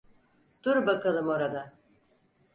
Dur 0.63 0.87
bakalım 0.87 1.27
orada! 1.29 1.73